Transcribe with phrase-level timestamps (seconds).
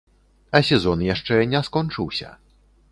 [0.59, 2.37] А сезон яшчэ не скончыўся.